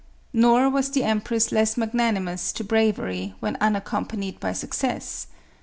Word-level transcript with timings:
Nor 0.33 0.67
was 0.67 0.89
the 0.89 1.03
empress 1.03 1.51
less 1.51 1.77
magnanimous 1.77 2.51
to 2.53 2.63
bravery 2.63 3.35
when 3.39 3.55
unaccompanied 3.57 4.39
by 4.39 4.51
success. 4.51 5.27